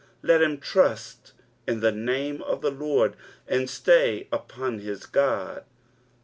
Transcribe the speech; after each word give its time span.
let 0.23 0.41
him 0.41 0.57
trust 0.57 1.33
in 1.67 1.79
the 1.79 1.91
name 1.91 2.41
of 2.41 2.61
the 2.61 2.71
LORD, 2.71 3.15
and 3.47 3.69
stay 3.69 4.27
upon 4.31 4.79
his 4.79 5.05
God. 5.05 5.63